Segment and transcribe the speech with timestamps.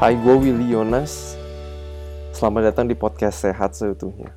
[0.00, 1.36] Hai, gue Willy Yonas.
[2.32, 4.32] Selamat datang di podcast Sehat Seutuhnya.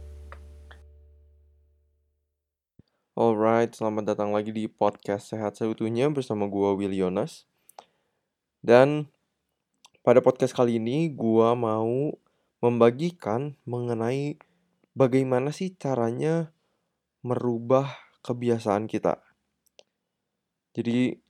[3.15, 7.47] Alright, selamat datang lagi di podcast Sehat Seutuhnya bersama gue Willy Yonas.
[8.59, 9.07] Dan
[10.03, 12.11] pada podcast kali ini gue mau
[12.59, 14.35] membagikan mengenai
[14.91, 16.51] bagaimana sih caranya
[17.23, 17.87] merubah
[18.19, 19.15] kebiasaan kita.
[20.75, 21.23] Jadi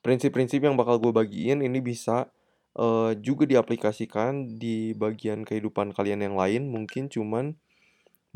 [0.00, 2.32] prinsip-prinsip yang bakal gue bagiin ini bisa
[2.76, 7.56] uh, juga diaplikasikan di bagian kehidupan kalian yang lain mungkin cuman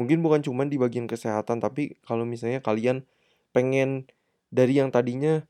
[0.01, 3.05] mungkin bukan cuman di bagian kesehatan tapi kalau misalnya kalian
[3.53, 4.09] pengen
[4.49, 5.45] dari yang tadinya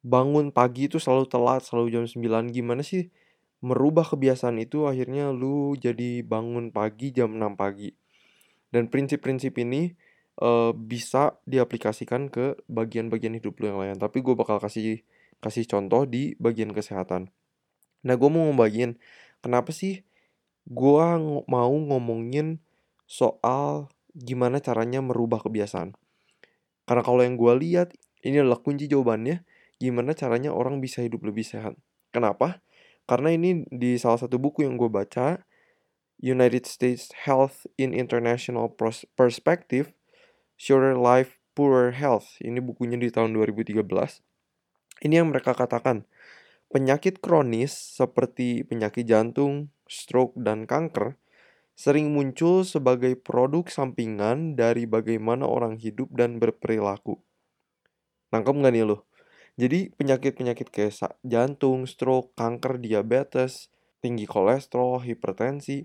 [0.00, 3.12] bangun pagi itu selalu telat selalu jam 9 gimana sih
[3.60, 4.88] merubah kebiasaan itu?
[4.88, 7.92] Akhirnya lu jadi bangun pagi jam 6 pagi.
[8.72, 9.92] Dan prinsip-prinsip ini
[10.40, 13.96] uh, bisa diaplikasikan ke bagian-bagian hidup lu yang lain.
[14.00, 15.04] Tapi gue bakal kasih
[15.40, 17.32] kasih contoh di bagian kesehatan
[18.06, 18.96] Nah, gue mau ngebagiin
[19.40, 20.04] kenapa sih
[20.68, 21.06] gue
[21.48, 22.60] mau ngomongin
[23.08, 25.96] soal gimana caranya merubah kebiasaan.
[26.86, 27.88] Karena kalau yang gue lihat,
[28.22, 29.42] ini adalah kunci jawabannya,
[29.78, 31.74] gimana caranya orang bisa hidup lebih sehat.
[32.10, 32.62] Kenapa?
[33.06, 35.42] Karena ini di salah satu buku yang gue baca,
[36.20, 38.70] United States Health in International
[39.16, 39.96] Perspective,
[40.60, 42.38] Shorter Life, Poorer Health.
[42.44, 43.82] Ini bukunya di tahun 2013.
[45.00, 46.04] Ini yang mereka katakan,
[46.70, 51.18] Penyakit kronis seperti penyakit jantung, stroke, dan kanker
[51.74, 57.18] sering muncul sebagai produk sampingan dari bagaimana orang hidup dan berperilaku.
[58.30, 59.10] Nangkep nggak nih lo?
[59.58, 63.66] Jadi penyakit-penyakit kayak jantung, stroke, kanker, diabetes,
[63.98, 65.82] tinggi kolesterol, hipertensi,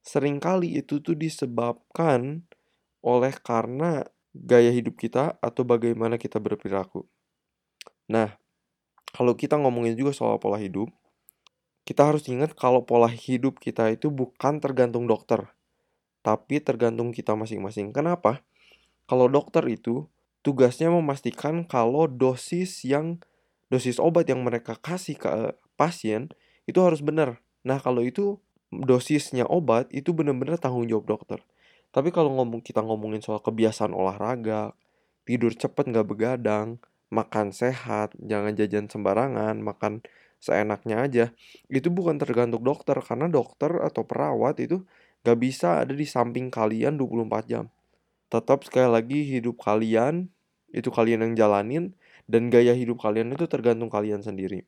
[0.00, 2.48] sering kali itu tuh disebabkan
[3.04, 7.04] oleh karena gaya hidup kita atau bagaimana kita berperilaku.
[8.08, 8.40] Nah,
[9.10, 10.90] kalau kita ngomongin juga soal pola hidup,
[11.84, 15.50] kita harus ingat kalau pola hidup kita itu bukan tergantung dokter,
[16.22, 17.90] tapi tergantung kita masing-masing.
[17.90, 18.46] Kenapa?
[19.10, 20.06] Kalau dokter itu
[20.46, 23.18] tugasnya memastikan kalau dosis yang
[23.70, 26.30] dosis obat yang mereka kasih ke pasien
[26.70, 27.42] itu harus benar.
[27.66, 28.38] Nah, kalau itu
[28.70, 31.42] dosisnya obat itu benar-benar tanggung jawab dokter.
[31.90, 34.78] Tapi kalau ngomong kita ngomongin soal kebiasaan olahraga,
[35.26, 36.78] tidur cepet nggak begadang,
[37.10, 40.00] makan sehat, jangan jajan sembarangan, makan
[40.40, 41.24] seenaknya aja.
[41.68, 44.86] Itu bukan tergantung dokter karena dokter atau perawat itu
[45.26, 47.64] gak bisa ada di samping kalian 24 jam.
[48.30, 50.30] Tetap sekali lagi hidup kalian
[50.70, 51.84] itu kalian yang jalanin
[52.30, 54.64] dan gaya hidup kalian itu tergantung kalian sendiri.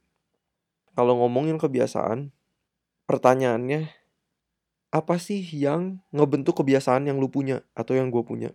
[0.92, 2.34] Kalau ngomongin kebiasaan,
[3.06, 3.88] pertanyaannya
[4.92, 8.52] apa sih yang ngebentuk kebiasaan yang lu punya atau yang gue punya?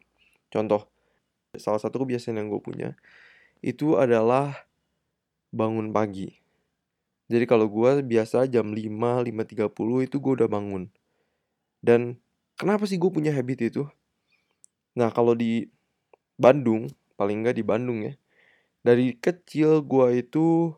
[0.54, 0.86] Contoh,
[1.58, 2.94] salah satu kebiasaan yang gue punya
[3.62, 4.68] itu adalah
[5.52, 6.38] bangun pagi.
[7.28, 8.88] Jadi kalau gue biasa jam 5,
[9.28, 10.88] 5.30 itu gue udah bangun.
[11.84, 12.16] Dan
[12.56, 13.84] kenapa sih gue punya habit itu?
[14.96, 15.68] Nah kalau di
[16.40, 16.88] Bandung,
[17.20, 18.14] paling nggak di Bandung ya.
[18.86, 20.72] Dari kecil gue itu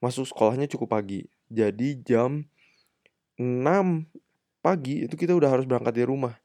[0.00, 1.28] masuk sekolahnya cukup pagi.
[1.52, 2.48] Jadi jam
[3.36, 4.08] 6
[4.64, 6.40] pagi itu kita udah harus berangkat dari rumah.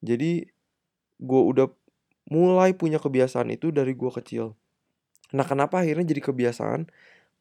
[0.00, 0.48] Jadi
[1.20, 1.68] gue udah
[2.32, 4.56] mulai punya kebiasaan itu dari gue kecil.
[5.34, 6.86] Nah, kenapa akhirnya jadi kebiasaan?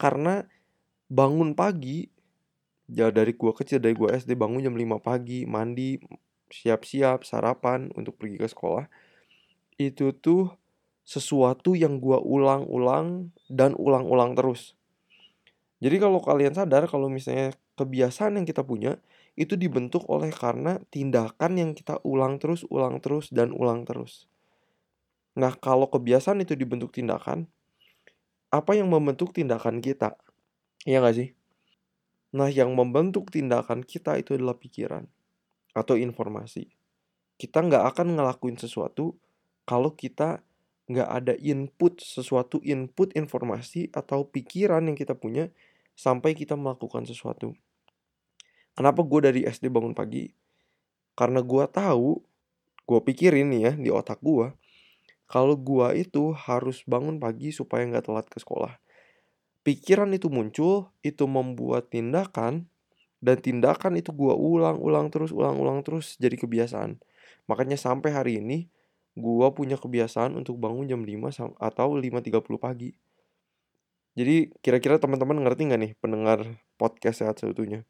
[0.02, 0.42] Karena
[1.14, 2.10] bangun pagi
[2.90, 6.02] ya dari gua kecil dari gua SD bangun jam 5 pagi, mandi,
[6.50, 8.90] siap-siap, sarapan untuk pergi ke sekolah.
[9.78, 10.50] Itu tuh
[11.06, 14.74] sesuatu yang gua ulang-ulang dan ulang-ulang terus.
[15.84, 18.98] Jadi kalau kalian sadar kalau misalnya kebiasaan yang kita punya
[19.36, 24.30] itu dibentuk oleh karena tindakan yang kita ulang terus, ulang terus dan ulang terus.
[25.34, 27.50] Nah, kalau kebiasaan itu dibentuk tindakan,
[28.54, 30.14] apa yang membentuk tindakan kita.
[30.86, 31.34] Iya gak sih?
[32.38, 35.10] Nah, yang membentuk tindakan kita itu adalah pikiran
[35.74, 36.70] atau informasi.
[37.38, 39.18] Kita nggak akan ngelakuin sesuatu
[39.66, 40.46] kalau kita
[40.90, 45.50] nggak ada input sesuatu input informasi atau pikiran yang kita punya
[45.98, 47.54] sampai kita melakukan sesuatu.
[48.74, 50.34] Kenapa gue dari SD bangun pagi?
[51.14, 52.18] Karena gue tahu,
[52.90, 54.50] gue pikirin nih ya di otak gue,
[55.28, 58.78] kalau gua itu harus bangun pagi supaya nggak telat ke sekolah.
[59.64, 62.68] Pikiran itu muncul, itu membuat tindakan,
[63.24, 67.00] dan tindakan itu gua ulang-ulang terus, ulang-ulang terus jadi kebiasaan.
[67.48, 68.68] Makanya sampai hari ini,
[69.16, 72.92] gua punya kebiasaan untuk bangun jam 5 atau 5.30 pagi.
[74.14, 76.46] Jadi kira-kira teman-teman ngerti nggak nih pendengar
[76.78, 77.82] podcast sehat seutuhnya?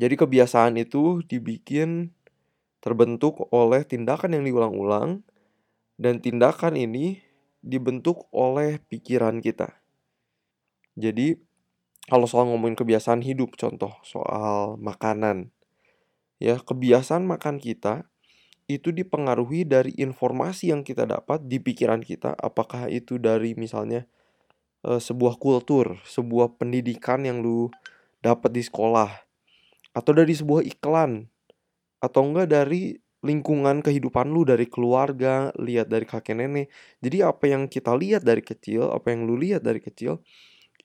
[0.00, 2.10] Jadi kebiasaan itu dibikin
[2.80, 5.20] terbentuk oleh tindakan yang diulang-ulang
[6.00, 7.20] dan tindakan ini
[7.60, 9.76] dibentuk oleh pikiran kita.
[10.96, 11.36] Jadi,
[12.08, 15.52] kalau soal ngomongin kebiasaan hidup, contoh soal makanan.
[16.40, 18.08] Ya, kebiasaan makan kita
[18.64, 24.08] itu dipengaruhi dari informasi yang kita dapat di pikiran kita, apakah itu dari misalnya
[24.88, 27.68] uh, sebuah kultur, sebuah pendidikan yang lu
[28.24, 29.10] dapat di sekolah,
[29.92, 31.28] atau dari sebuah iklan,
[32.00, 36.66] atau enggak dari lingkungan kehidupan lu dari keluarga, lihat dari kakek nenek.
[37.04, 40.24] Jadi apa yang kita lihat dari kecil, apa yang lu lihat dari kecil,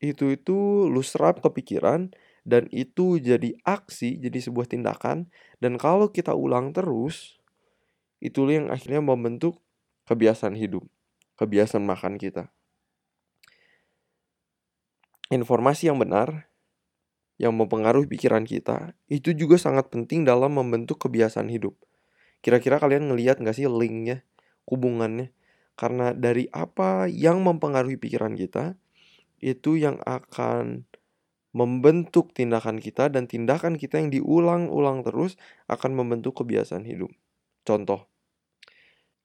[0.03, 2.11] itu itu lu serap ke pikiran
[2.43, 5.31] dan itu jadi aksi, jadi sebuah tindakan
[5.63, 7.39] dan kalau kita ulang terus
[8.19, 9.63] itu yang akhirnya membentuk
[10.05, 10.85] kebiasaan hidup,
[11.39, 12.51] kebiasaan makan kita.
[15.33, 16.51] Informasi yang benar
[17.35, 21.75] yang mempengaruhi pikiran kita itu juga sangat penting dalam membentuk kebiasaan hidup.
[22.43, 24.23] Kira-kira kalian ngelihat nggak sih linknya,
[24.67, 25.31] hubungannya?
[25.75, 28.79] Karena dari apa yang mempengaruhi pikiran kita,
[29.43, 30.87] itu yang akan
[31.55, 35.39] membentuk tindakan kita dan tindakan kita yang diulang-ulang terus
[35.71, 37.11] akan membentuk kebiasaan hidup.
[37.63, 38.11] Contoh,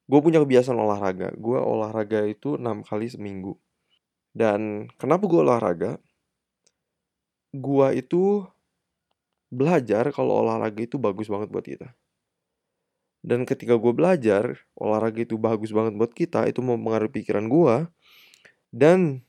[0.06, 1.34] gue punya kebiasaan olahraga.
[1.34, 3.58] Gue olahraga itu enam kali seminggu.
[4.30, 5.98] Dan kenapa gue olahraga?
[7.50, 8.46] Gue itu
[9.50, 11.90] belajar kalau olahraga itu bagus banget buat kita.
[13.20, 17.76] Dan ketika gue belajar, olahraga itu bagus banget buat kita, itu mempengaruhi pikiran gue.
[18.72, 19.24] Dan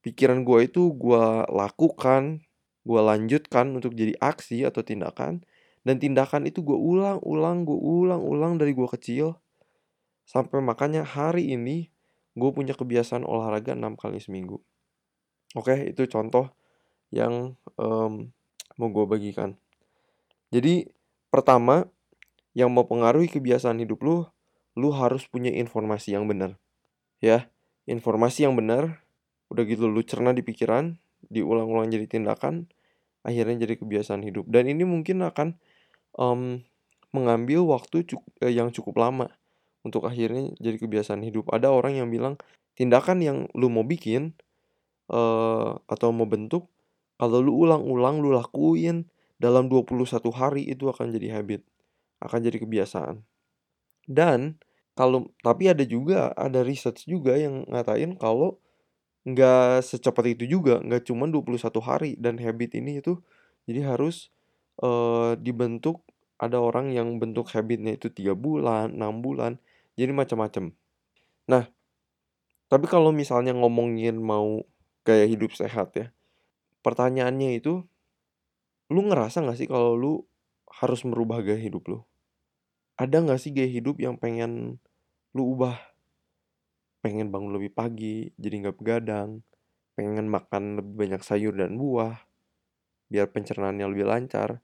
[0.00, 2.40] pikiran gue itu gue lakukan,
[2.86, 5.44] gue lanjutkan untuk jadi aksi atau tindakan,
[5.84, 9.36] dan tindakan itu gue ulang-ulang, gue ulang-ulang dari gue kecil,
[10.26, 11.92] sampai makanya hari ini
[12.36, 14.60] gue punya kebiasaan olahraga 6 kali seminggu.
[15.56, 16.52] Oke, itu contoh
[17.08, 18.28] yang um,
[18.76, 19.56] mau gue bagikan.
[20.52, 20.86] Jadi
[21.32, 21.88] pertama
[22.56, 24.24] yang mau pengaruhi kebiasaan hidup lu,
[24.80, 26.56] lu harus punya informasi yang benar.
[27.20, 27.52] Ya,
[27.84, 29.04] informasi yang benar
[29.52, 30.96] udah gitu lu cerna di pikiran
[31.28, 32.66] diulang-ulang jadi tindakan
[33.20, 34.48] akhirnya jadi kebiasaan hidup.
[34.48, 35.60] Dan ini mungkin akan
[36.16, 36.64] um,
[37.12, 39.28] mengambil waktu cukup, eh, yang cukup lama
[39.84, 41.52] untuk akhirnya jadi kebiasaan hidup.
[41.52, 42.40] Ada orang yang bilang
[42.72, 44.32] tindakan yang lu mau bikin
[45.12, 46.72] uh, atau mau bentuk
[47.20, 51.60] kalau lu ulang-ulang lu lakuin dalam 21 hari itu akan jadi habit
[52.22, 53.22] akan jadi kebiasaan
[54.06, 54.56] dan
[54.96, 58.56] kalau tapi ada juga ada research juga yang ngatain kalau
[59.26, 63.18] nggak secepat itu juga, nggak cuma 21 hari dan habit ini itu
[63.66, 64.30] jadi harus
[64.80, 66.06] uh, dibentuk
[66.38, 69.58] ada orang yang bentuk habitnya itu tiga bulan, enam bulan,
[69.98, 70.70] jadi macam-macam.
[71.50, 71.64] Nah,
[72.70, 74.62] tapi kalau misalnya ngomongin mau
[75.02, 76.06] gaya hidup sehat ya,
[76.86, 77.82] pertanyaannya itu,
[78.92, 80.12] lu ngerasa nggak sih kalau lu
[80.82, 81.98] harus merubah gaya hidup lu?
[83.00, 84.80] Ada nggak sih gaya hidup yang pengen
[85.32, 85.76] lu ubah?
[87.00, 89.40] Pengen bangun lebih pagi jadi nggak begadang
[89.96, 92.20] pengen makan lebih banyak sayur dan buah
[93.08, 94.60] biar pencernaannya lebih lancar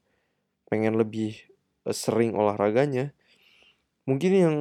[0.69, 1.49] pengen lebih
[1.89, 3.11] eh, sering olahraganya.
[4.05, 4.57] Mungkin yang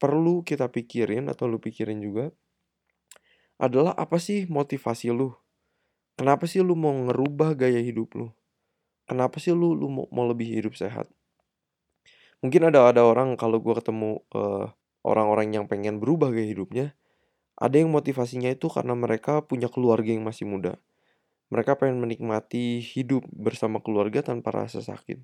[0.00, 2.32] perlu kita pikirin atau lu pikirin juga
[3.60, 5.36] adalah apa sih motivasi lu?
[6.16, 8.32] Kenapa sih lu mau ngerubah gaya hidup lu
[9.10, 11.10] kenapa sih lu lu mau, mau lebih hidup sehat
[12.38, 14.70] mungkin ada ada orang kalau gue ketemu uh,
[15.02, 16.94] orang-orang yang pengen berubah gaya hidupnya
[17.60, 20.80] ada yang motivasinya itu karena mereka punya keluarga yang masih muda.
[21.52, 25.20] Mereka pengen menikmati hidup bersama keluarga tanpa rasa sakit.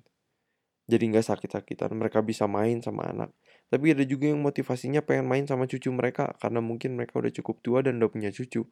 [0.87, 3.33] Jadi nggak sakit-sakitan, mereka bisa main sama anak.
[3.67, 7.59] Tapi ada juga yang motivasinya pengen main sama cucu mereka karena mungkin mereka udah cukup
[7.65, 8.69] tua dan udah punya cucu.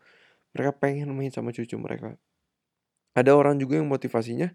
[0.56, 2.16] Mereka pengen main sama cucu mereka.
[3.18, 4.54] Ada orang juga yang motivasinya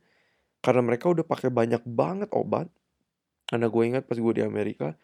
[0.60, 2.68] karena mereka udah pakai banyak banget obat.
[3.48, 4.94] Karena gue ingat pas gue di Amerika,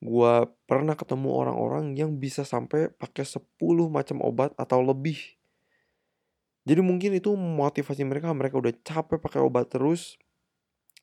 [0.00, 0.32] gue
[0.64, 3.42] pernah ketemu orang-orang yang bisa sampai pakai 10
[3.92, 5.18] macam obat atau lebih.
[6.62, 10.16] Jadi mungkin itu motivasi mereka, mereka udah capek pakai obat terus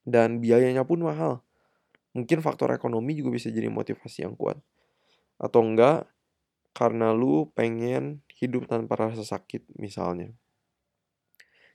[0.08, 1.44] dan biayanya pun mahal.
[2.16, 4.58] Mungkin faktor ekonomi juga bisa jadi motivasi yang kuat.
[5.38, 6.10] Atau enggak
[6.74, 10.32] karena lu pengen hidup tanpa rasa sakit misalnya.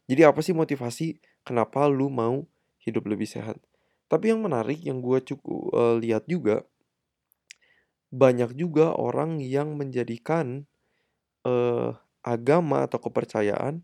[0.04, 2.44] Jadi apa sih motivasi kenapa lu mau
[2.84, 3.56] hidup lebih sehat?
[4.08, 6.64] Tapi yang menarik yang gue cukup uh, lihat juga
[8.14, 10.70] banyak juga orang yang menjadikan
[11.42, 13.82] uh, agama atau kepercayaan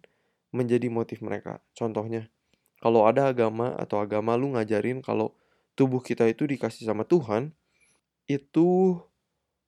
[0.55, 1.59] menjadi motif mereka.
[1.75, 2.31] Contohnya,
[2.79, 5.35] kalau ada agama atau agama lu ngajarin kalau
[5.75, 7.51] tubuh kita itu dikasih sama Tuhan,
[8.31, 8.99] itu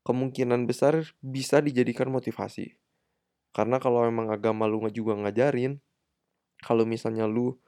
[0.06, 2.78] kemungkinan besar bisa dijadikan motivasi.
[3.50, 5.82] Karena kalau emang agama lu juga ngajarin,
[6.64, 7.58] kalau misalnya lu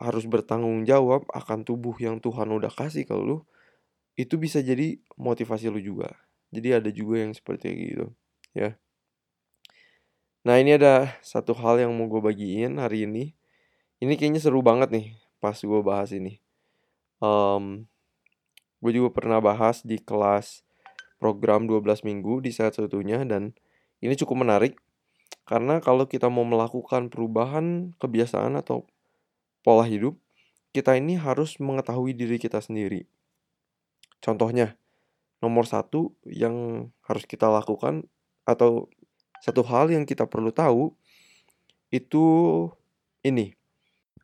[0.00, 3.44] harus bertanggung jawab akan tubuh yang Tuhan udah kasih ke lu,
[4.16, 6.16] itu bisa jadi motivasi lu juga
[6.50, 8.06] jadi ada juga yang seperti gitu
[8.56, 8.80] ya
[10.40, 13.36] Nah ini ada satu hal yang mau gue bagiin hari ini.
[14.00, 16.40] Ini kayaknya seru banget nih pas gue bahas ini.
[17.20, 17.84] Um,
[18.80, 20.64] gue juga pernah bahas di kelas
[21.20, 23.52] program 12 minggu di saat satunya dan
[24.00, 24.80] ini cukup menarik
[25.48, 28.86] karena kalau kita mau melakukan perubahan kebiasaan atau
[29.60, 30.16] pola hidup,
[30.70, 33.10] kita ini harus mengetahui diri kita sendiri.
[34.22, 34.78] Contohnya,
[35.40, 38.06] nomor satu yang harus kita lakukan
[38.44, 38.92] atau
[39.40, 40.92] satu hal yang kita perlu tahu
[41.88, 42.24] itu
[43.24, 43.56] ini.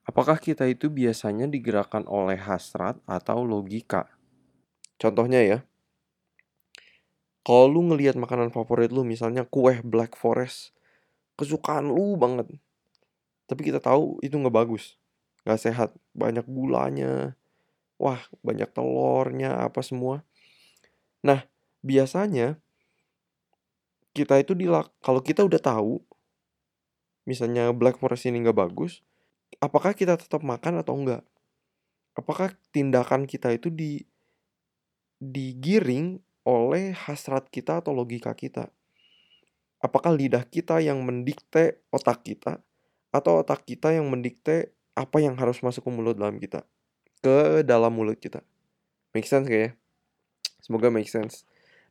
[0.06, 4.06] Apakah kita itu biasanya digerakkan oleh hasrat atau logika?
[5.02, 5.58] Contohnya ya,
[7.42, 10.75] kalau lu ngelihat makanan favorit lu misalnya kue Black Forest,
[11.36, 12.48] kesukaan lu banget.
[13.46, 14.96] Tapi kita tahu itu nggak bagus.
[15.46, 15.90] Nggak sehat.
[16.16, 17.38] Banyak gulanya.
[17.96, 20.24] Wah banyak telurnya apa semua.
[21.22, 21.46] Nah
[21.86, 22.58] biasanya
[24.16, 26.00] kita itu dilak kalau kita udah tahu
[27.28, 29.04] misalnya black forest ini nggak bagus
[29.60, 31.22] apakah kita tetap makan atau enggak
[32.16, 34.00] apakah tindakan kita itu di
[35.20, 36.16] digiring
[36.48, 38.72] oleh hasrat kita atau logika kita
[39.80, 42.60] apakah lidah kita yang mendikte otak kita
[43.12, 46.64] atau otak kita yang mendikte apa yang harus masuk ke mulut dalam kita
[47.20, 48.44] ke dalam mulut kita?
[49.10, 49.70] Make sense kayak ya?
[50.62, 51.46] semoga make sense.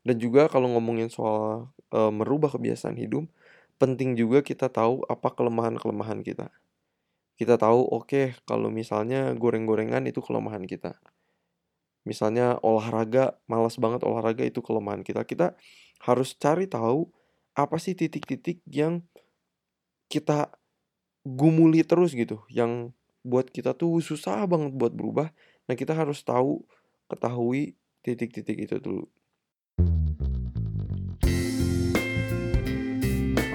[0.06, 3.26] Dan juga kalau ngomongin soal e, merubah kebiasaan hidup
[3.80, 6.52] penting juga kita tahu apa kelemahan-kelemahan kita.
[7.36, 10.96] Kita tahu oke okay, kalau misalnya goreng-gorengan itu kelemahan kita.
[12.06, 15.26] Misalnya olahraga malas banget olahraga itu kelemahan kita.
[15.26, 15.58] Kita
[16.06, 17.10] harus cari tahu
[17.56, 19.08] apa sih titik-titik yang
[20.12, 20.52] kita
[21.24, 22.92] gumuli terus gitu yang
[23.24, 25.32] buat kita tuh susah banget buat berubah
[25.66, 26.62] nah kita harus tahu
[27.08, 29.08] ketahui titik-titik itu dulu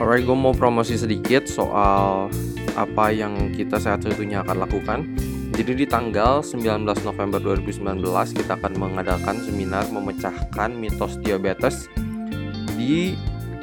[0.01, 2.33] Alright, gue mau promosi sedikit soal
[2.73, 5.05] apa yang kita saat satunya akan lakukan.
[5.53, 8.01] Jadi di tanggal 19 November 2019
[8.33, 11.93] kita akan mengadakan seminar memecahkan mitos diabetes
[12.81, 13.13] di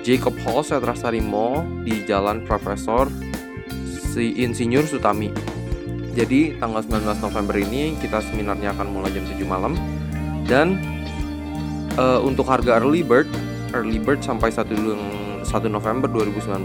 [0.08, 3.12] Jacob Hall Setrasari Mall di Jalan Profesor
[4.16, 5.28] si Insinyur Sutami.
[6.16, 9.76] Jadi tanggal 19 November ini kita seminarnya akan mulai jam 7 malam
[10.48, 10.80] dan
[12.00, 13.28] uh, untuk harga early bird
[13.76, 14.72] early bird sampai 1
[15.44, 16.56] 1 November 2019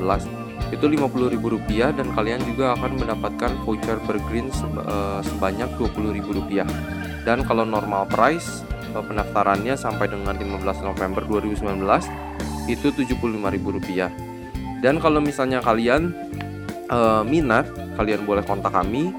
[0.72, 4.48] itu Rp50.000 dan kalian juga akan mendapatkan voucher bergreen
[4.88, 6.64] uh, sebanyak Rp20.000
[7.26, 8.64] dan kalau normal price
[8.96, 12.32] uh, pendaftarannya sampai dengan 15 November 2019
[12.70, 14.30] itu Rp75.000
[14.82, 16.10] dan kalau misalnya kalian
[16.90, 19.14] uh, minat, kalian boleh kontak kami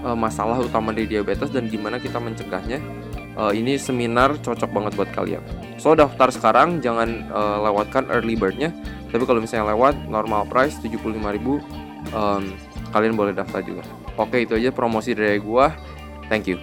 [0.05, 2.79] uh, masalah utama dari diabetes dan gimana kita mencegahnya,
[3.39, 5.43] uh, ini seminar cocok banget buat kalian.
[5.79, 8.75] So daftar sekarang jangan uh, lewatkan early birdnya.
[9.09, 11.17] Tapi kalau misalnya lewat normal price 75.000
[12.13, 12.43] um,
[12.93, 13.85] kalian boleh daftar juga.
[14.21, 15.73] Oke, itu aja promosi dari gua.
[16.29, 16.59] Thank you.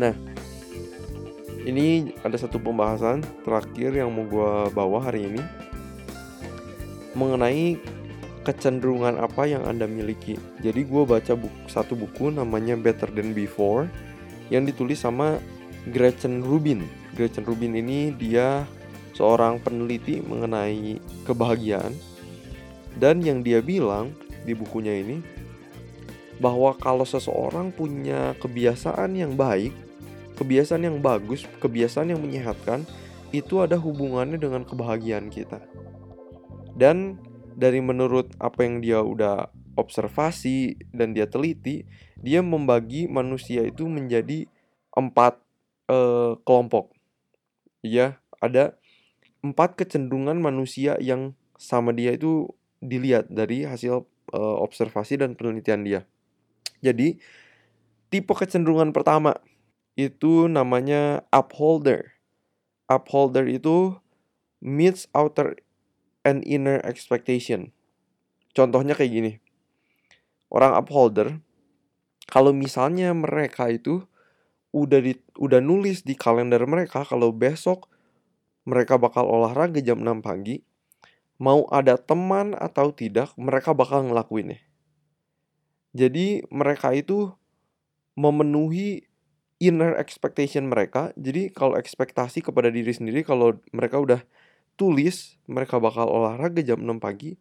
[0.00, 0.16] Nah,
[1.62, 5.42] ini ada satu pembahasan terakhir yang mau gua bawa hari ini
[7.12, 7.76] mengenai
[8.42, 10.38] kecenderungan apa yang Anda miliki.
[10.60, 13.86] Jadi gue baca buku, satu buku namanya Better Than Before
[14.50, 15.38] yang ditulis sama
[15.90, 16.86] Gretchen Rubin.
[17.14, 18.66] Gretchen Rubin ini dia
[19.14, 21.94] seorang peneliti mengenai kebahagiaan
[22.96, 24.12] dan yang dia bilang
[24.44, 25.22] di bukunya ini
[26.42, 29.70] bahwa kalau seseorang punya kebiasaan yang baik,
[30.34, 32.82] kebiasaan yang bagus, kebiasaan yang menyehatkan,
[33.30, 35.62] itu ada hubungannya dengan kebahagiaan kita.
[36.74, 37.20] Dan
[37.62, 39.46] dari menurut apa yang dia udah
[39.78, 41.86] observasi dan dia teliti,
[42.18, 44.50] dia membagi manusia itu menjadi
[44.98, 45.38] empat
[45.86, 46.90] uh, kelompok.
[47.86, 48.74] Ya, ada
[49.46, 52.50] empat kecenderungan manusia yang sama dia itu
[52.82, 54.02] dilihat dari hasil
[54.34, 56.00] uh, observasi dan penelitian dia.
[56.82, 57.22] Jadi,
[58.10, 59.38] tipe kecenderungan pertama
[59.94, 62.18] itu namanya upholder.
[62.90, 63.94] Upholder itu
[64.58, 65.58] meets outer
[66.22, 67.70] and inner expectation.
[68.52, 69.32] Contohnya kayak gini.
[70.52, 71.40] Orang upholder
[72.32, 74.04] kalau misalnya mereka itu
[74.72, 77.92] udah di, udah nulis di kalender mereka kalau besok
[78.64, 80.62] mereka bakal olahraga jam 6 pagi,
[81.42, 84.62] mau ada teman atau tidak, mereka bakal ngelakuinnya.
[85.92, 87.34] Jadi mereka itu
[88.16, 89.04] memenuhi
[89.60, 91.12] inner expectation mereka.
[91.18, 94.20] Jadi kalau ekspektasi kepada diri sendiri kalau mereka udah
[94.76, 97.36] tulis mereka bakal olahraga jam 6 pagi,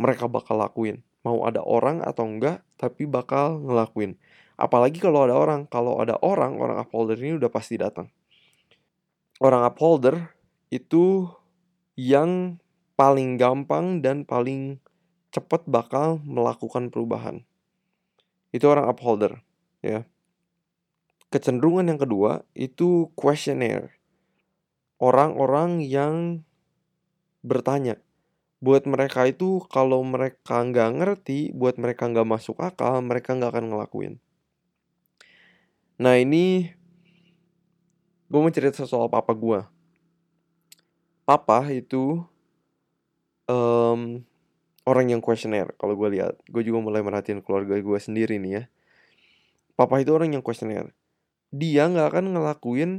[0.00, 1.04] mereka bakal lakuin.
[1.20, 4.16] Mau ada orang atau enggak, tapi bakal ngelakuin.
[4.56, 5.68] Apalagi kalau ada orang.
[5.68, 8.08] Kalau ada orang, orang upholder ini udah pasti datang.
[9.40, 10.32] Orang upholder
[10.72, 11.28] itu
[11.96, 12.56] yang
[12.96, 14.80] paling gampang dan paling
[15.32, 17.44] cepat bakal melakukan perubahan.
[18.52, 19.40] Itu orang upholder,
[19.80, 20.04] ya
[21.30, 23.94] kecenderungan yang kedua itu questionnaire.
[25.00, 26.44] Orang-orang yang
[27.40, 28.00] bertanya.
[28.60, 33.66] Buat mereka itu kalau mereka nggak ngerti, buat mereka nggak masuk akal, mereka nggak akan
[33.72, 34.14] ngelakuin.
[35.96, 36.72] Nah ini
[38.28, 39.64] gue mau cerita soal papa gue.
[41.24, 42.20] Papa itu
[43.48, 44.20] um,
[44.84, 46.36] orang yang questionnaire kalau gue lihat.
[46.48, 48.62] Gue juga mulai merhatiin keluarga gue sendiri nih ya.
[49.72, 50.92] Papa itu orang yang questionnaire
[51.50, 52.90] dia nggak akan ngelakuin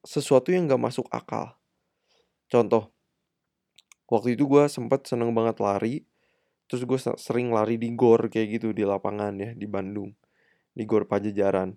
[0.00, 1.60] sesuatu yang nggak masuk akal.
[2.48, 2.88] Contoh,
[4.08, 6.02] waktu itu gue sempet seneng banget lari,
[6.66, 10.12] terus gue sering lari di gor kayak gitu di lapangan ya di Bandung,
[10.72, 11.76] di gor Pajajaran.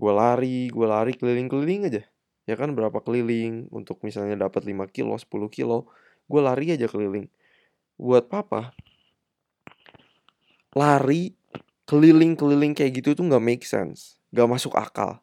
[0.00, 2.02] Gue lari, gue lari keliling-keliling aja,
[2.48, 5.92] ya kan berapa keliling untuk misalnya dapat 5 kilo, 10 kilo,
[6.26, 7.28] gue lari aja keliling.
[8.00, 8.72] Buat papa,
[10.72, 11.36] lari
[11.84, 15.20] keliling-keliling kayak gitu tuh nggak make sense, nggak masuk akal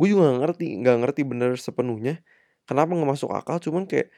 [0.00, 2.24] gue juga gak ngerti nggak ngerti bener sepenuhnya
[2.64, 4.08] kenapa nggak masuk akal cuman kayak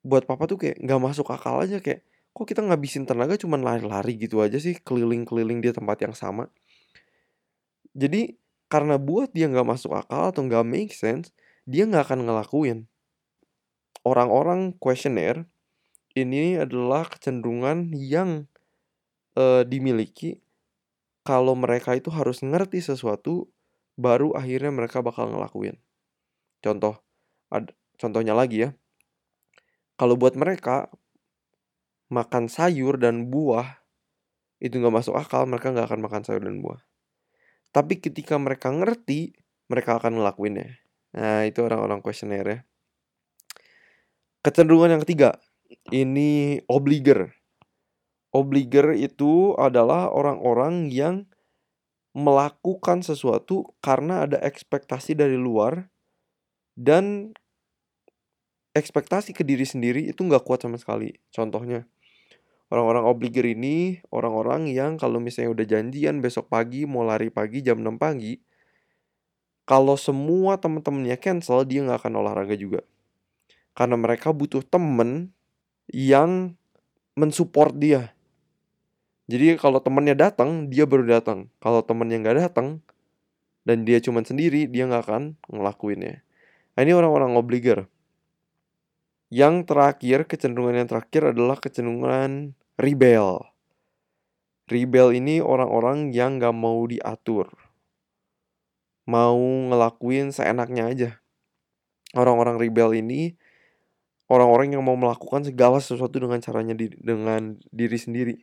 [0.00, 4.16] buat papa tuh kayak nggak masuk akal aja kayak kok kita ngabisin tenaga cuman lari-lari
[4.16, 6.48] gitu aja sih keliling-keliling di tempat yang sama
[7.92, 8.38] jadi
[8.70, 11.34] karena buat dia nggak masuk akal atau nggak make sense
[11.66, 12.78] dia nggak akan ngelakuin
[14.06, 15.44] orang-orang questionnaire
[16.16, 18.50] ini adalah kecenderungan yang
[19.38, 20.42] uh, dimiliki
[21.22, 23.46] kalau mereka itu harus ngerti sesuatu
[24.00, 25.76] baru akhirnya mereka bakal ngelakuin.
[26.64, 26.98] Contoh,
[27.52, 28.70] ad, contohnya lagi ya.
[30.00, 30.88] Kalau buat mereka
[32.08, 33.84] makan sayur dan buah
[34.56, 36.80] itu nggak masuk akal, mereka nggak akan makan sayur dan buah.
[37.68, 39.36] Tapi ketika mereka ngerti,
[39.68, 40.80] mereka akan ngelakuinnya.
[41.12, 42.58] Nah, itu orang-orang kuesioner ya.
[44.40, 45.36] Kecenderungan yang ketiga,
[45.92, 47.36] ini obliger.
[48.32, 51.28] Obliger itu adalah orang-orang yang
[52.16, 55.92] melakukan sesuatu karena ada ekspektasi dari luar
[56.72, 57.36] dan
[58.76, 61.16] ekspektasi ke diri sendiri itu nggak kuat sama sekali.
[61.34, 61.86] Contohnya,
[62.70, 67.82] orang-orang obliger ini orang-orang yang kalau misalnya udah janjian besok pagi mau lari pagi jam
[67.82, 68.38] 6 pagi,
[69.66, 72.82] kalau semua temen-temennya cancel dia nggak akan olahraga juga.
[73.74, 75.30] Karena mereka butuh temen
[75.90, 76.54] yang
[77.18, 78.14] mensupport dia
[79.30, 81.46] jadi kalau temennya datang, dia baru datang.
[81.62, 82.82] Kalau temennya nggak datang
[83.62, 86.26] dan dia cuma sendiri, dia nggak akan ngelakuinnya.
[86.74, 87.86] Nah, ini orang-orang obliger.
[89.30, 93.46] Yang terakhir, kecenderungan yang terakhir adalah kecenderungan rebel.
[94.66, 97.46] Rebel ini orang-orang yang nggak mau diatur.
[99.06, 99.38] Mau
[99.70, 101.10] ngelakuin seenaknya aja.
[102.14, 103.38] Orang-orang rebel ini
[104.30, 108.36] orang-orang yang mau melakukan segala sesuatu dengan caranya di, dengan diri sendiri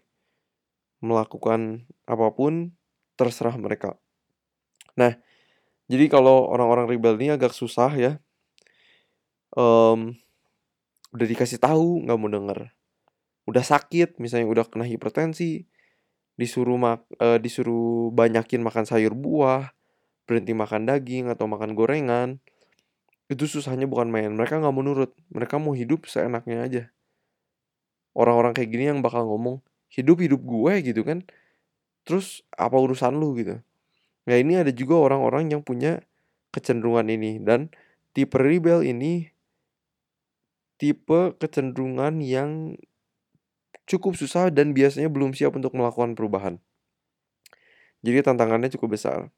[0.99, 2.75] melakukan apa pun
[3.15, 3.95] terserah mereka.
[4.99, 5.15] Nah,
[5.87, 8.11] jadi kalau orang-orang rebel ini agak susah ya.
[9.55, 10.19] Um,
[11.15, 12.59] udah dikasih tahu nggak mau denger.
[13.47, 15.63] Udah sakit, misalnya udah kena hipertensi,
[16.35, 19.71] disuruh mak uh, disuruh banyakin makan sayur buah,
[20.27, 22.43] berhenti makan daging atau makan gorengan.
[23.31, 24.31] Itu susahnya bukan main.
[24.35, 25.15] Mereka nggak mau nurut.
[25.31, 26.83] Mereka mau hidup seenaknya aja.
[28.15, 31.23] Orang-orang kayak gini yang bakal ngomong, hidup hidup gue gitu kan
[32.03, 33.59] terus apa urusan lu gitu
[34.27, 36.03] nah ini ada juga orang-orang yang punya
[36.51, 37.71] kecenderungan ini dan
[38.11, 39.31] tipe rebel ini
[40.77, 42.77] tipe kecenderungan yang
[43.89, 46.61] cukup susah dan biasanya belum siap untuk melakukan perubahan.
[48.05, 49.33] Jadi tantangannya cukup besar.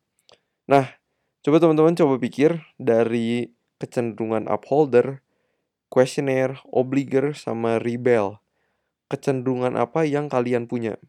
[0.68, 1.00] Nah,
[1.42, 5.24] coba teman-teman coba pikir dari kecenderungan upholder,
[5.88, 8.44] questionnaire, obliger, sama rebel
[9.10, 11.02] kecenderungan apa yang kalian punya.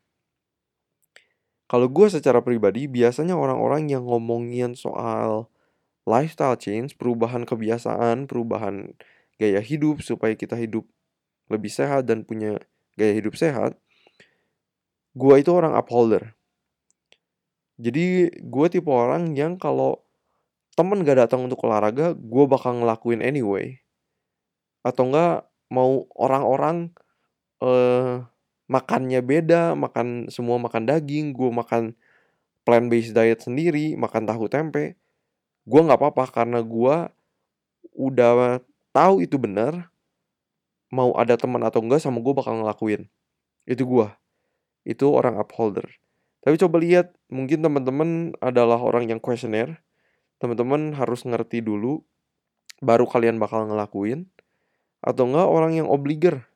[1.71, 5.53] Kalau gue secara pribadi, biasanya orang-orang yang ngomongin soal
[6.09, 8.99] lifestyle change, perubahan kebiasaan, perubahan
[9.41, 10.85] gaya hidup supaya kita hidup
[11.49, 12.61] lebih sehat dan punya
[13.01, 13.81] gaya hidup sehat,
[15.17, 16.37] gue itu orang upholder.
[17.81, 20.05] Jadi gue tipe orang yang kalau
[20.77, 23.81] temen gak datang untuk olahraga, gue bakal ngelakuin anyway.
[24.85, 26.93] Atau enggak mau orang-orang
[27.65, 28.29] uh,
[28.69, 31.97] makannya beda, makan semua makan daging, gue makan
[32.69, 35.01] plant based diet sendiri, makan tahu tempe.
[35.69, 36.97] gue nggak apa-apa karena gue
[37.95, 38.59] udah
[38.91, 39.91] tahu itu benar
[40.91, 43.07] mau ada teman atau enggak sama gue bakal ngelakuin.
[43.65, 44.09] Itu gue
[44.83, 45.87] itu orang upholder.
[46.41, 49.85] Tapi coba lihat mungkin teman-teman adalah orang yang questionnaire.
[50.41, 52.03] Teman-teman harus ngerti dulu
[52.81, 54.27] baru kalian bakal ngelakuin.
[55.01, 56.51] Atau enggak orang yang obliger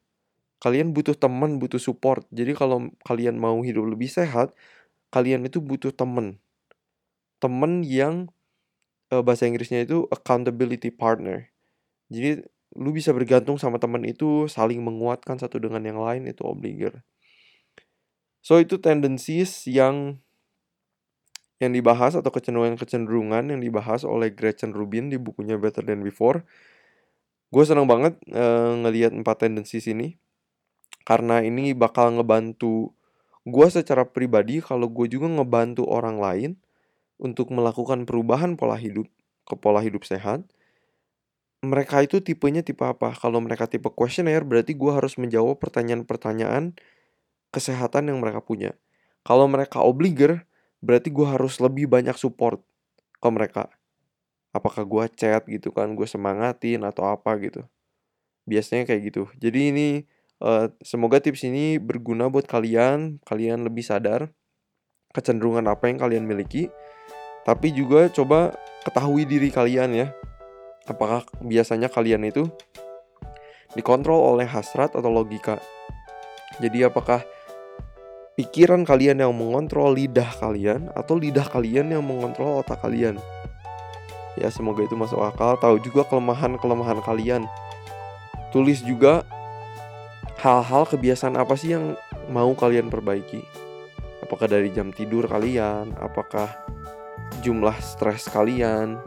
[0.64, 2.24] kalian butuh teman butuh support.
[2.32, 4.56] Jadi kalau kalian mau hidup lebih sehat
[5.12, 6.40] kalian itu butuh teman.
[7.38, 8.32] Teman yang
[9.12, 11.53] uh, bahasa Inggrisnya itu accountability partner
[12.14, 12.30] jadi
[12.78, 17.02] lu bisa bergantung sama teman itu saling menguatkan satu dengan yang lain itu obliger
[18.38, 20.22] so itu tendencies yang
[21.62, 26.42] yang dibahas atau kecenderungan-kecenderungan yang dibahas oleh Gretchen Rubin di bukunya Better Than Before.
[27.54, 30.18] Gue senang banget uh, ngelihat empat tendensi ini
[31.06, 32.90] karena ini bakal ngebantu
[33.44, 36.50] gue secara pribadi kalau gue juga ngebantu orang lain
[37.20, 39.06] untuk melakukan perubahan pola hidup
[39.46, 40.42] ke pola hidup sehat.
[41.64, 43.16] Mereka itu tipenya tipe apa?
[43.16, 46.76] Kalau mereka tipe questionnaire berarti gue harus menjawab pertanyaan-pertanyaan
[47.48, 48.76] kesehatan yang mereka punya.
[49.24, 50.44] Kalau mereka obliger,
[50.84, 52.60] berarti gue harus lebih banyak support
[53.16, 53.72] ke mereka.
[54.52, 57.64] Apakah gue chat gitu kan gue semangatin atau apa gitu.
[58.44, 59.22] Biasanya kayak gitu.
[59.40, 59.88] Jadi ini
[60.44, 64.28] uh, semoga tips ini berguna buat kalian kalian lebih sadar
[65.16, 66.68] kecenderungan apa yang kalian miliki.
[67.48, 68.52] Tapi juga coba
[68.84, 70.12] ketahui diri kalian ya
[70.88, 72.48] apakah biasanya kalian itu
[73.74, 75.58] dikontrol oleh hasrat atau logika
[76.62, 77.26] jadi apakah
[78.34, 83.18] pikiran kalian yang mengontrol lidah kalian atau lidah kalian yang mengontrol otak kalian.
[84.34, 85.54] Ya semoga itu masuk akal.
[85.58, 87.46] Tahu juga kelemahan-kelemahan kalian.
[88.50, 89.22] Tulis juga
[90.42, 91.94] hal-hal kebiasaan apa sih yang
[92.30, 93.42] mau kalian perbaiki.
[94.22, 96.50] Apakah dari jam tidur kalian, apakah
[97.42, 98.98] jumlah stres kalian,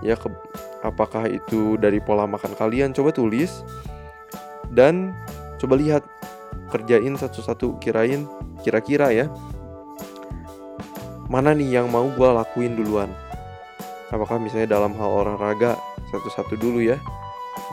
[0.00, 0.30] ya ke,
[0.84, 2.92] apakah itu dari pola makan kalian.
[2.92, 3.64] Coba tulis.
[4.68, 5.16] Dan
[5.56, 6.04] coba lihat.
[6.68, 7.80] Kerjain satu-satu.
[7.80, 8.28] Kirain.
[8.60, 9.26] Kira-kira ya.
[11.32, 13.08] Mana nih yang mau gue lakuin duluan?
[14.12, 15.74] Apakah misalnya dalam hal olahraga
[16.12, 17.00] satu-satu dulu ya?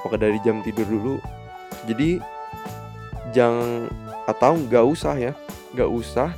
[0.01, 1.15] Apakah dari jam tidur dulu?
[1.85, 2.17] Jadi
[3.35, 3.91] jangan
[4.25, 5.33] atau nggak usah ya.
[5.75, 6.29] Nggak usah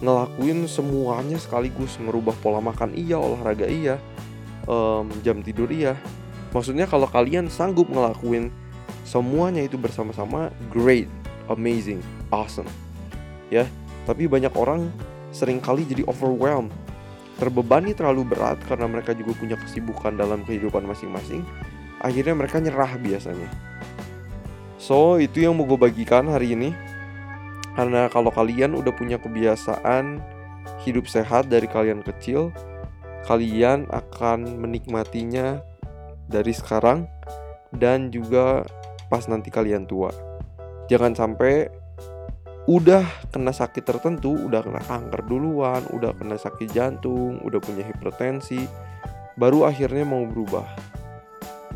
[0.00, 2.94] ngelakuin semuanya sekaligus ngerubah pola makan.
[2.94, 3.98] Iya olahraga iya
[4.68, 5.96] um, jam tidur iya
[6.52, 8.52] maksudnya kalau kalian sanggup ngelakuin
[9.04, 11.10] semuanya itu bersama-sama great
[11.48, 12.00] amazing
[12.32, 12.68] awesome
[13.52, 13.68] ya
[14.04, 14.92] tapi banyak orang
[15.34, 16.70] sering kali jadi overwhelmed,
[17.40, 21.42] terbebani terlalu berat karena mereka juga punya kesibukan dalam kehidupan masing-masing.
[22.04, 23.50] Akhirnya mereka nyerah biasanya.
[24.78, 26.70] So, itu yang mau gue bagikan hari ini.
[27.74, 30.22] Karena kalau kalian udah punya kebiasaan
[30.86, 32.54] hidup sehat dari kalian kecil,
[33.24, 35.60] kalian akan menikmatinya
[36.28, 37.08] dari sekarang
[37.74, 38.64] dan juga
[39.08, 40.12] pas nanti kalian tua.
[40.88, 41.68] Jangan sampai
[42.64, 48.64] udah kena sakit tertentu, udah kena kanker duluan, udah kena sakit jantung, udah punya hipertensi,
[49.36, 50.64] baru akhirnya mau berubah.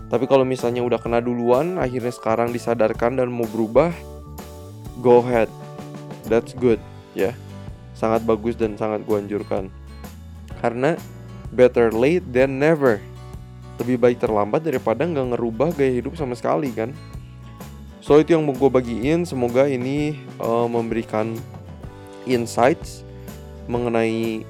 [0.08, 3.92] Tapi kalau misalnya udah kena duluan, akhirnya sekarang disadarkan dan mau berubah,
[5.04, 5.52] go ahead.
[6.24, 6.80] That's good,
[7.12, 7.36] ya.
[7.92, 9.68] Sangat bagus dan sangat gue anjurkan.
[10.64, 10.96] Karena
[11.52, 13.00] better late than never.
[13.78, 16.90] Lebih baik terlambat daripada nggak ngerubah gaya hidup sama sekali kan.
[18.02, 19.28] So itu yang mau gue bagiin.
[19.28, 21.36] Semoga ini uh, memberikan
[22.24, 23.04] insights
[23.68, 24.42] mengenai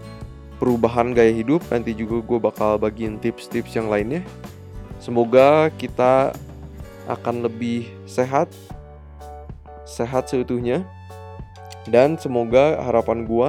[0.63, 1.67] perubahan gaya hidup.
[1.69, 4.23] Nanti juga gue bakal bagiin tips-tips yang lainnya.
[5.03, 6.35] Semoga kita
[7.11, 8.47] akan lebih sehat,
[9.87, 10.87] sehat seutuhnya.
[11.89, 13.49] Dan semoga harapan gue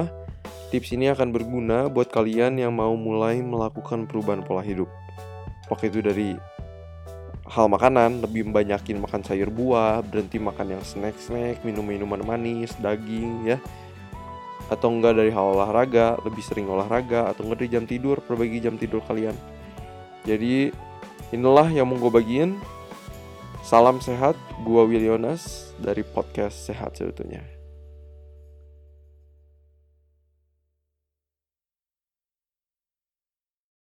[0.70, 4.86] tips ini akan berguna buat kalian yang mau mulai melakukan perubahan pola hidup.
[5.66, 6.38] Apakah itu dari
[7.50, 12.70] hal makanan lebih membanyakin makan sayur buah berhenti makan yang snack snack minum minuman manis
[12.78, 13.58] daging ya.
[14.70, 18.78] Atau enggak dari hal olahraga lebih sering olahraga atau enggak dari jam tidur perbaiki jam
[18.78, 19.34] tidur kalian.
[20.22, 20.70] Jadi
[21.34, 22.54] inilah yang mau gue bagiin.
[23.60, 27.59] Salam sehat gua Wilionas dari podcast sehat sebetulnya